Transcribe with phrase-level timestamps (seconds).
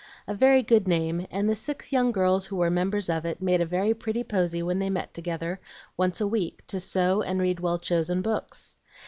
[0.27, 3.61] A very good name, and the six young girls who were members of it made
[3.61, 5.61] a very pretty posy when they met together,
[5.95, 8.77] once a week, to sew, and read well chosen books.